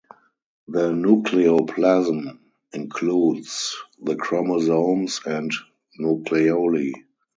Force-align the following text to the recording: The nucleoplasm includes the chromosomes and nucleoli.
The 0.67 0.89
nucleoplasm 0.91 2.39
includes 2.73 3.77
the 4.01 4.15
chromosomes 4.15 5.21
and 5.27 5.51
nucleoli. 5.99 6.91